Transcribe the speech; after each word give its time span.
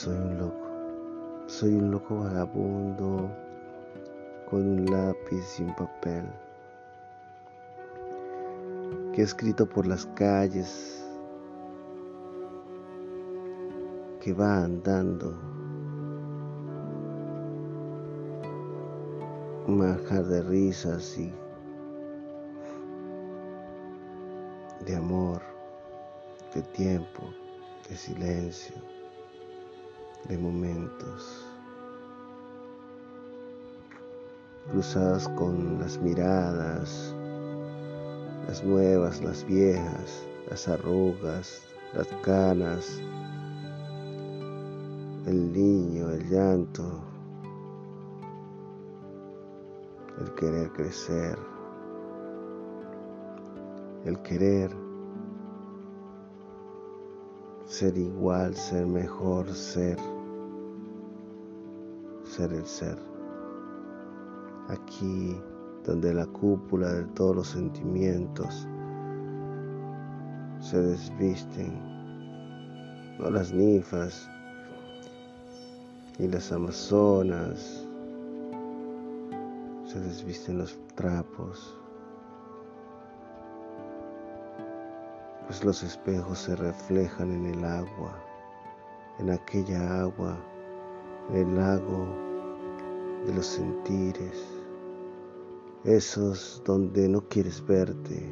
Soy 0.00 0.14
un 0.14 0.38
loco, 0.38 1.48
soy 1.48 1.74
un 1.74 1.90
loco 1.90 2.20
vagabundo 2.20 3.28
con 4.48 4.60
un 4.60 4.86
lápiz 4.86 5.58
y 5.58 5.64
un 5.64 5.74
papel 5.74 6.24
que 9.12 9.22
he 9.22 9.24
escrito 9.24 9.68
por 9.68 9.88
las 9.88 10.06
calles, 10.14 11.04
que 14.20 14.32
va 14.32 14.62
andando, 14.62 15.36
manjar 19.66 20.26
de 20.26 20.42
risas 20.42 21.18
y 21.18 21.32
de 24.84 24.94
amor, 24.94 25.42
de 26.54 26.62
tiempo, 26.62 27.24
de 27.88 27.96
silencio 27.96 28.97
de 30.28 30.36
momentos, 30.36 31.46
cruzadas 34.70 35.28
con 35.30 35.78
las 35.78 35.98
miradas, 35.98 37.14
las 38.46 38.62
nuevas, 38.62 39.22
las 39.22 39.44
viejas, 39.46 40.26
las 40.50 40.68
arrugas, 40.68 41.62
las 41.94 42.06
canas, 42.22 43.00
el 45.26 45.52
niño, 45.52 46.10
el 46.10 46.28
llanto, 46.28 47.02
el 50.20 50.34
querer 50.34 50.70
crecer, 50.72 51.38
el 54.04 54.20
querer 54.22 54.88
ser 57.68 57.96
igual, 57.96 58.54
ser 58.54 58.86
mejor, 58.86 59.46
ser, 59.52 59.98
ser 62.38 62.52
el 62.52 62.66
ser. 62.66 62.96
Aquí 64.68 65.36
donde 65.84 66.14
la 66.14 66.26
cúpula 66.26 66.92
de 66.92 67.04
todos 67.16 67.34
los 67.34 67.48
sentimientos 67.48 68.68
se 70.60 70.80
desvisten, 70.80 71.72
no 73.18 73.30
las 73.30 73.52
ninfas 73.52 74.30
ni 76.18 76.28
las 76.28 76.52
amazonas, 76.52 77.84
se 79.84 79.98
desvisten 80.00 80.58
los 80.58 80.78
trapos. 80.94 81.74
pues 85.46 85.64
los 85.64 85.82
espejos 85.82 86.40
se 86.40 86.54
reflejan 86.56 87.32
en 87.32 87.46
el 87.46 87.64
agua, 87.64 88.12
en 89.18 89.30
aquella 89.30 90.02
agua, 90.02 90.36
en 91.30 91.36
el 91.36 91.56
lago 91.56 92.27
de 93.26 93.34
los 93.34 93.46
sentires, 93.46 94.44
esos 95.84 96.62
donde 96.64 97.08
no 97.08 97.20
quieres 97.28 97.64
verte, 97.66 98.22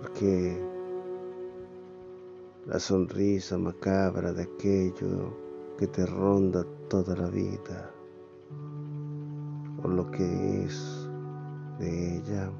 porque 0.00 0.58
la 2.66 2.78
sonrisa 2.78 3.58
macabra 3.58 4.32
de 4.32 4.42
aquello 4.42 5.36
que 5.78 5.86
te 5.86 6.06
ronda 6.06 6.64
toda 6.88 7.16
la 7.16 7.28
vida, 7.28 7.90
o 9.82 9.88
lo 9.88 10.10
que 10.10 10.64
es 10.64 11.08
de 11.78 12.16
ella. 12.16 12.50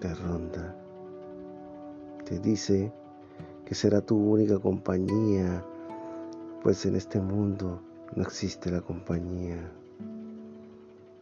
te 0.00 0.14
ronda, 0.14 0.76
te 2.26 2.38
dice 2.38 2.92
que 3.64 3.74
será 3.74 4.00
tu 4.00 4.16
única 4.16 4.58
compañía, 4.58 5.64
pues 6.66 6.84
en 6.84 6.96
este 6.96 7.20
mundo 7.20 7.80
no 8.16 8.24
existe 8.24 8.72
la 8.72 8.80
compañía. 8.80 9.70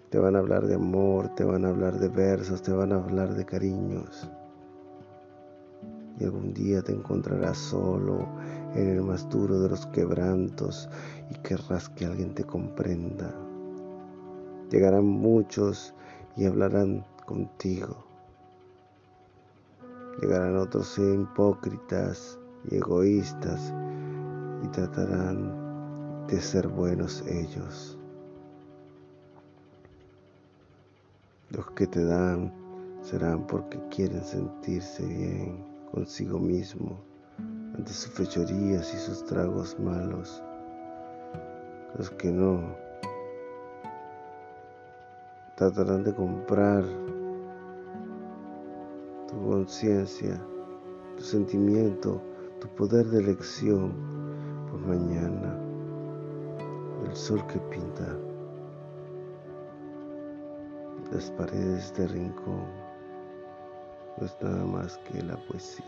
Te 0.09 0.19
van 0.19 0.37
a 0.37 0.39
hablar 0.39 0.67
de 0.67 0.77
amor, 0.77 1.35
te 1.35 1.45
van 1.45 1.67
a 1.67 1.69
hablar 1.69 1.99
de 1.99 2.09
versos, 2.09 2.63
te 2.63 2.73
van 2.73 2.93
a 2.93 2.95
hablar 2.95 3.35
de 3.35 3.45
cariños. 3.45 4.31
Y 6.19 6.25
algún 6.25 6.55
día 6.55 6.81
te 6.81 6.93
encontrarás 6.93 7.59
solo 7.59 8.27
en 8.75 8.89
el 8.89 9.03
más 9.03 9.29
duro 9.29 9.61
de 9.61 9.69
los 9.69 9.85
quebrantos 9.89 10.89
y 11.31 11.35
querrás 11.41 11.91
que 11.91 12.07
alguien 12.07 12.35
te 12.35 12.45
comprenda. 12.45 13.31
Llegarán 14.71 15.05
muchos 15.05 15.93
y 16.39 16.47
hablarán 16.47 17.05
contigo 17.27 18.03
Llegarán 20.23 20.57
otros 20.57 20.99
hipócritas 20.99 22.39
y 22.71 22.77
egoístas 22.77 23.75
y 24.65 24.69
tratarán 24.69 26.27
de 26.27 26.41
ser 26.41 26.69
buenos 26.69 27.23
ellos. 27.27 27.99
Los 31.51 31.71
que 31.73 31.87
te 31.87 32.03
dan 32.03 32.51
serán 33.03 33.47
porque 33.47 33.79
quieren 33.91 34.25
sentirse 34.25 35.05
bien 35.05 35.63
consigo 35.93 36.39
mismo 36.39 36.99
ante 37.77 37.93
sus 37.93 38.13
fechorías 38.13 38.95
y 38.95 38.97
sus 38.97 39.25
tragos 39.27 39.79
malos. 39.79 40.43
Los 41.99 42.11
que 42.11 42.31
no 42.31 42.75
tratarán 45.57 46.05
de 46.05 46.15
comprar 46.15 46.85
tu 49.29 49.51
conciencia, 49.51 50.41
tu 51.17 51.23
sentimiento, 51.23 52.21
tu 52.61 52.69
poder 52.69 53.07
de 53.07 53.19
elección 53.21 54.14
mañana, 54.79 55.59
el 57.05 57.15
sol 57.17 57.47
que 57.47 57.59
pinta 57.59 58.17
las 61.13 61.31
paredes 61.33 61.95
de 61.95 62.09
rincón 62.09 62.65
no 64.19 64.27
es 64.27 64.37
nada 64.41 64.65
más 64.65 64.99
que 64.99 65.23
la 65.23 65.37
poesía. 65.47 65.85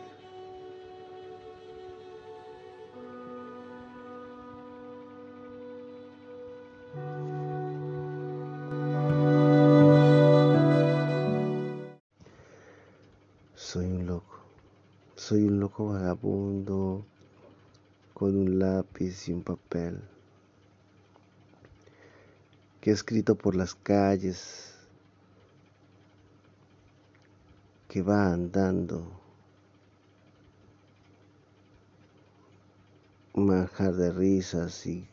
Soy 13.54 13.86
un 13.86 14.06
loco, 14.06 14.38
soy 15.16 15.44
un 15.44 15.60
loco 15.60 15.86
vagabundo 15.92 17.04
con 18.16 18.34
un 18.34 18.58
lápiz 18.58 19.28
y 19.28 19.32
un 19.34 19.42
papel 19.42 20.00
que 22.80 22.88
he 22.88 22.94
escrito 22.94 23.34
por 23.34 23.54
las 23.54 23.74
calles, 23.74 24.74
que 27.90 28.00
va 28.00 28.32
andando, 28.32 29.06
manjar 33.34 33.92
de 33.92 34.10
risas 34.10 34.86
y 34.86 35.06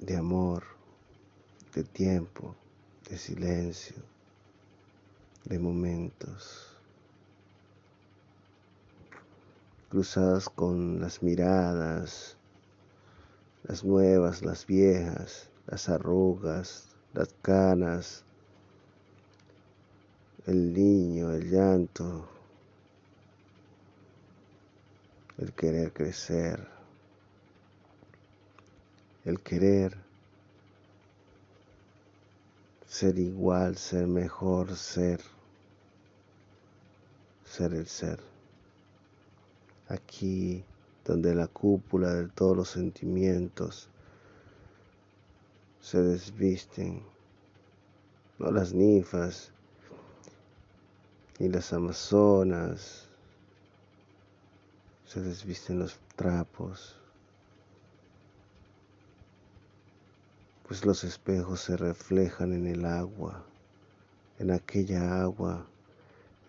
de 0.00 0.16
amor, 0.16 0.64
de 1.74 1.84
tiempo, 1.84 2.56
de 3.10 3.18
silencio 3.18 3.96
de 5.44 5.58
momentos, 5.58 6.77
cruzadas 9.88 10.48
con 10.48 11.00
las 11.00 11.22
miradas, 11.22 12.36
las 13.62 13.84
nuevas, 13.84 14.42
las 14.42 14.66
viejas, 14.66 15.48
las 15.66 15.88
arrugas, 15.88 16.88
las 17.14 17.34
canas, 17.42 18.24
el 20.46 20.72
niño, 20.72 21.32
el 21.32 21.50
llanto, 21.50 22.28
el 25.38 25.52
querer 25.52 25.92
crecer, 25.92 26.66
el 29.24 29.40
querer 29.40 29.96
ser 32.86 33.18
igual, 33.18 33.76
ser 33.76 34.06
mejor, 34.06 34.74
ser, 34.74 35.20
ser 37.44 37.74
el 37.74 37.86
ser. 37.86 38.37
Aquí 39.88 40.64
donde 41.04 41.34
la 41.34 41.46
cúpula 41.46 42.14
de 42.14 42.28
todos 42.28 42.56
los 42.56 42.68
sentimientos 42.68 43.88
se 45.80 46.02
desvisten, 46.02 47.02
no 48.38 48.50
las 48.50 48.74
ninfas 48.74 49.50
ni 51.38 51.48
las 51.48 51.72
amazonas, 51.72 53.08
se 55.06 55.20
desvisten 55.20 55.78
los 55.78 55.98
trapos. 56.16 56.98
pues 60.68 60.84
los 60.84 61.02
espejos 61.02 61.60
se 61.60 61.78
reflejan 61.78 62.52
en 62.52 62.66
el 62.66 62.84
agua, 62.84 63.42
en 64.38 64.50
aquella 64.50 65.22
agua, 65.22 65.66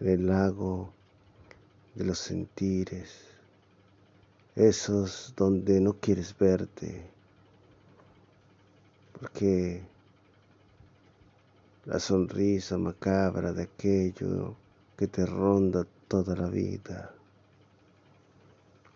en 0.01 0.09
el 0.09 0.27
lago 0.27 0.91
de 1.95 2.03
los 2.03 2.19
sentires, 2.19 3.28
esos 4.59 5.33
donde 5.38 5.79
no 5.79 5.94
quieres 5.94 6.38
verte, 6.38 7.09
porque 9.17 9.81
la 11.85 11.97
sonrisa 11.97 12.77
macabra 12.77 13.53
de 13.53 13.63
aquello 13.63 14.56
que 14.97 15.07
te 15.07 15.25
ronda 15.25 15.88
toda 16.09 16.35
la 16.35 16.50
vida, 16.50 17.15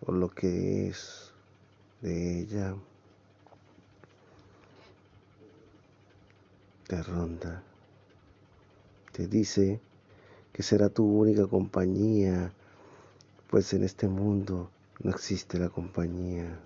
o 0.06 0.12
lo 0.12 0.30
que 0.30 0.90
es 0.90 1.32
de 2.02 2.42
ella, 2.42 2.76
te 6.88 7.02
ronda, 7.04 7.64
te 9.14 9.28
dice 9.30 9.80
que 10.52 10.62
será 10.62 10.90
tu 10.90 11.06
única 11.06 11.48
compañía, 11.48 12.52
pues 13.50 13.74
en 13.74 13.86
este 13.86 14.10
mundo 14.10 14.70
no 15.02 15.12
existe 15.12 15.58
la 15.58 15.70
compañía. 15.70 16.60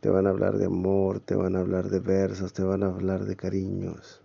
Te 0.00 0.10
van 0.10 0.26
a 0.26 0.30
hablar 0.30 0.58
de 0.58 0.66
amor, 0.66 1.20
te 1.20 1.34
van 1.34 1.56
a 1.56 1.60
hablar 1.60 1.88
de 1.88 2.00
versos, 2.00 2.52
te 2.52 2.62
van 2.62 2.82
a 2.82 2.86
hablar 2.86 3.24
de 3.24 3.36
cariños 3.36 4.20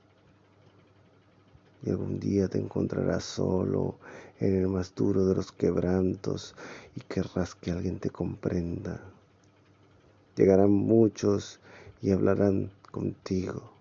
y 1.83 1.89
algún 1.89 2.19
día 2.19 2.47
te 2.47 2.59
encontrarás 2.59 3.23
solo 3.23 3.95
en 4.39 4.55
el 4.55 4.67
más 4.67 4.93
duro 4.95 5.25
de 5.25 5.35
los 5.35 5.51
quebrantos 5.51 6.55
y 6.95 7.01
querrás 7.01 7.55
que 7.55 7.71
alguien 7.71 7.99
te 7.99 8.09
comprenda. 8.09 9.01
Llegarán 10.35 10.71
muchos 10.71 11.59
y 12.01 12.11
hablarán 12.11 12.71
contigo. 12.91 13.71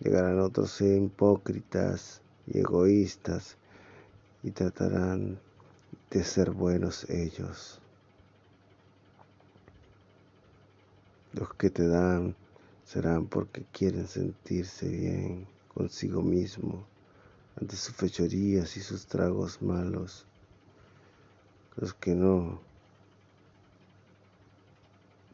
Llegarán 0.00 0.40
otros 0.40 0.80
hipócritas 0.80 2.20
y 2.46 2.58
egoístas 2.58 3.56
y 4.42 4.50
tratarán 4.50 5.38
de 6.10 6.24
ser 6.24 6.50
buenos 6.50 7.08
ellos. 7.10 7.80
Los 11.32 11.52
que 11.54 11.70
te 11.70 11.86
dan 11.86 12.34
serán 12.84 13.26
porque 13.26 13.64
quieren 13.72 14.06
sentirse 14.06 14.88
bien 14.88 15.46
consigo 15.74 16.22
mismo 16.22 16.86
ante 17.60 17.76
sus 17.76 17.94
fechorías 17.94 18.76
y 18.76 18.80
sus 18.80 19.06
tragos 19.06 19.60
malos. 19.60 20.26
Los 21.76 21.92
que 21.94 22.14
no 22.14 22.60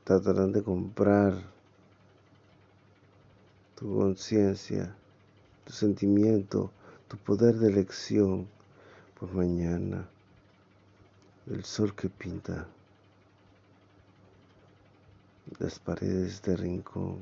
tratarán 0.05 0.53
de 0.53 0.63
comprar 0.63 1.35
tu 3.77 3.97
conciencia, 3.97 4.95
tu 5.65 5.73
sentimiento, 5.73 6.73
tu 7.09 7.17
poder 7.19 7.57
de 7.57 7.69
elección 7.69 8.49
por 9.19 9.33
mañana. 9.33 10.09
El 11.51 11.65
sol 11.65 11.93
que 11.97 12.09
pinta 12.09 12.69
las 15.59 15.81
paredes 15.81 16.41
de 16.43 16.57
rincón 16.57 17.19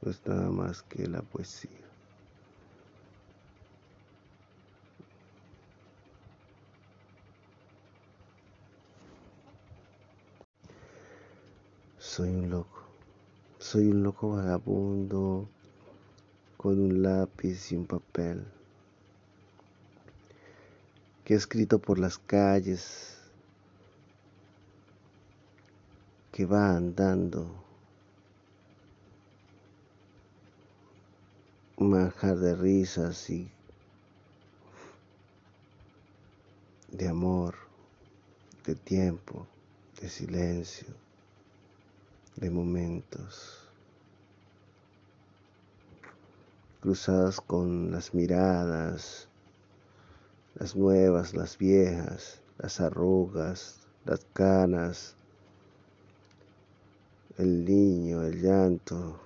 no 0.00 0.10
es 0.12 0.24
nada 0.24 0.48
más 0.48 0.82
que 0.82 1.08
la 1.08 1.20
poesía. 1.20 1.70
Soy 11.98 12.28
un 12.28 12.48
loco, 12.48 12.84
soy 13.58 13.88
un 13.88 14.04
loco 14.04 14.36
vagabundo 14.36 15.48
con 16.56 16.78
un 16.78 17.02
lápiz 17.02 17.72
y 17.72 17.76
un 17.76 17.86
papel 17.86 18.57
que 21.28 21.34
escrito 21.34 21.78
por 21.78 21.98
las 21.98 22.16
calles, 22.16 23.18
que 26.32 26.46
va 26.46 26.74
andando 26.74 27.46
manjar 31.76 32.38
de 32.38 32.54
risas 32.54 33.28
y 33.28 33.46
de 36.92 37.08
amor, 37.08 37.56
de 38.64 38.74
tiempo, 38.74 39.46
de 40.00 40.08
silencio, 40.08 40.88
de 42.36 42.48
momentos, 42.48 43.68
cruzadas 46.80 47.38
con 47.42 47.90
las 47.90 48.14
miradas, 48.14 49.27
las 50.58 50.74
nuevas, 50.74 51.34
las 51.34 51.56
viejas, 51.56 52.40
las 52.58 52.80
arrugas, 52.80 53.78
las 54.04 54.24
canas, 54.32 55.14
el 57.36 57.64
niño, 57.64 58.22
el 58.22 58.42
llanto, 58.42 59.20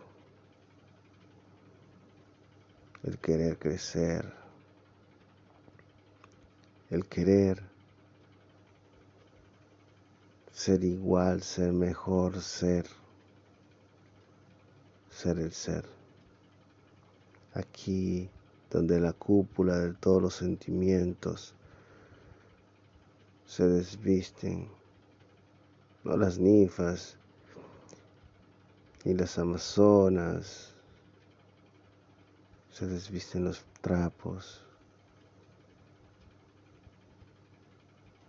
el 3.05 3.19
querer 3.19 3.58
crecer, 3.58 4.31
el 6.90 7.06
querer 7.06 7.62
ser 10.52 10.84
igual, 10.84 11.43
ser 11.43 11.73
mejor, 11.73 12.43
ser, 12.43 12.87
ser 15.11 15.38
el 15.38 15.52
ser. 15.52 15.87
Aquí 17.55 18.29
donde 18.73 18.99
la 18.99 19.13
cúpula 19.13 19.79
de 19.79 19.93
todos 19.93 20.23
los 20.23 20.35
sentimientos 20.35 21.55
se 23.45 23.69
desvisten, 23.69 24.67
no 26.05 26.17
las 26.17 26.39
ninfas 26.39 27.19
ni 29.05 29.13
las 29.13 29.39
amazonas, 29.39 30.73
se 32.71 32.87
desvisten 32.87 33.45
los 33.45 33.63
trapos, 33.83 34.63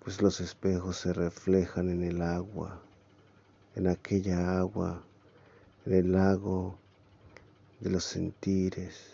pues 0.03 0.21
los 0.21 0.41
espejos 0.41 0.97
se 0.97 1.13
reflejan 1.13 1.89
en 1.89 2.03
el 2.03 2.21
agua, 2.21 2.81
en 3.75 3.87
aquella 3.87 4.57
agua, 4.59 5.01
en 5.85 5.93
el 5.93 6.11
lago 6.11 6.77
de 7.79 7.91
los 7.91 8.03
sentires, 8.03 9.12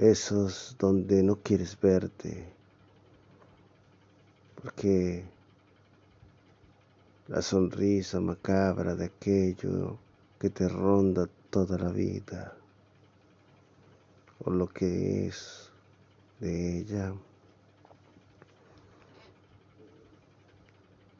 esos 0.00 0.76
donde 0.78 1.22
no 1.22 1.36
quieres 1.42 1.78
verte, 1.78 2.50
porque 4.62 5.22
la 7.28 7.42
sonrisa 7.42 8.18
macabra 8.18 8.94
de 8.94 9.04
aquello 9.04 9.98
que 10.38 10.48
te 10.48 10.70
ronda 10.70 11.28
toda 11.50 11.76
la 11.76 11.90
vida 11.90 12.56
o 14.42 14.50
lo 14.50 14.68
que 14.68 15.26
es 15.26 15.70
de 16.40 16.78
ella 16.78 17.12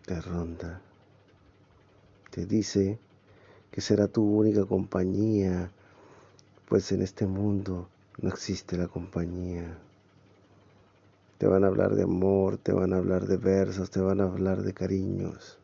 te 0.07 0.23
ronda, 0.23 0.81
te 2.31 2.47
dice 2.47 2.99
que 3.71 3.83
será 3.83 4.09
tu 4.09 4.25
única 4.25 4.65
compañía, 4.65 5.71
pues 6.67 6.91
en 6.93 7.03
este 7.03 7.27
mundo 7.27 7.90
no 8.21 8.29
existe 8.29 8.77
la 8.77 8.89
compañía. 8.89 9.79
Te 11.39 11.47
van 11.47 11.65
a 11.65 11.69
hablar 11.69 11.95
de 11.95 12.03
amor, 12.03 12.59
te 12.59 12.73
van 12.73 12.93
a 12.93 12.99
hablar 12.99 13.27
de 13.27 13.37
versos, 13.37 13.91
te 13.91 14.01
van 14.01 14.21
a 14.21 14.25
hablar 14.25 14.63
de 14.63 14.75
cariños 14.75 15.61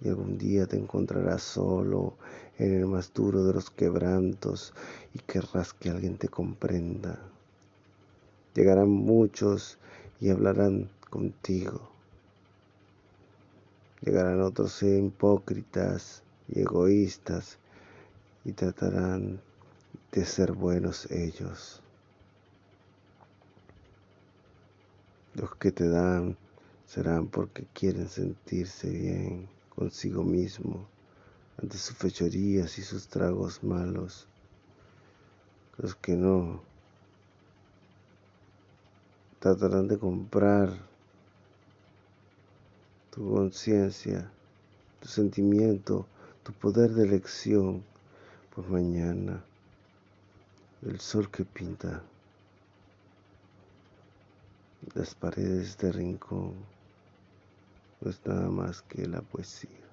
y 0.00 0.08
algún 0.08 0.36
día 0.36 0.66
te 0.66 0.76
encontrarás 0.76 1.42
solo 1.42 2.14
en 2.58 2.74
el 2.74 2.86
más 2.86 3.12
duro 3.12 3.44
de 3.44 3.54
los 3.54 3.70
quebrantos 3.70 4.74
y 5.14 5.18
querrás 5.20 5.72
que 5.72 5.90
alguien 5.90 6.18
te 6.18 6.28
comprenda. 6.28 7.18
Llegarán 8.54 8.90
muchos 8.90 9.78
y 10.20 10.30
hablarán 10.30 10.90
contigo. 11.10 11.90
Llegarán 14.02 14.42
otros 14.42 14.82
hipócritas 14.82 16.22
y 16.48 16.60
egoístas 16.60 17.58
y 18.44 18.52
tratarán 18.52 19.40
de 20.12 20.24
ser 20.24 20.52
buenos 20.52 21.10
ellos. 21.10 21.82
Los 25.34 25.54
que 25.56 25.70
te 25.70 25.88
dan 25.88 26.36
serán 26.86 27.26
porque 27.28 27.66
quieren 27.74 28.08
sentirse 28.08 28.88
bien 28.88 29.48
consigo 29.74 30.22
mismo 30.22 30.88
ante 31.60 31.76
sus 31.76 31.96
fechorías 31.96 32.78
y 32.78 32.82
sus 32.82 33.08
tragos 33.08 33.62
malos. 33.62 34.26
Los 35.78 35.94
que 35.94 36.14
no 36.14 36.62
tratarán 39.40 39.88
de 39.88 39.98
comprar 39.98 40.70
tu 43.10 43.30
conciencia, 43.30 44.30
tu 45.00 45.08
sentimiento, 45.08 46.06
tu 46.42 46.52
poder 46.52 46.92
de 46.92 47.04
elección 47.04 47.82
por 48.54 48.68
mañana. 48.68 49.44
El 50.82 51.00
sol 51.00 51.30
que 51.30 51.44
pinta 51.44 52.02
las 54.94 55.14
paredes 55.14 55.76
de 55.78 55.90
rincón 55.90 56.54
no 58.00 58.10
es 58.10 58.20
nada 58.26 58.48
más 58.50 58.82
que 58.82 59.06
la 59.06 59.22
poesía. 59.22 59.85